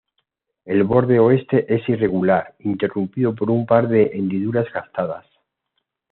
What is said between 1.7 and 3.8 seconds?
es irregular, interrumpido por un